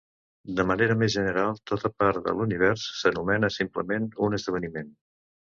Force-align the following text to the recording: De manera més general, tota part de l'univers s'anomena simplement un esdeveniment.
De 0.59 0.63
manera 0.69 0.95
més 1.01 1.11
general, 1.15 1.53
tota 1.73 1.91
part 2.03 2.23
de 2.29 2.35
l'univers 2.39 2.87
s'anomena 3.03 3.53
simplement 3.61 4.11
un 4.31 4.39
esdeveniment. 4.43 4.91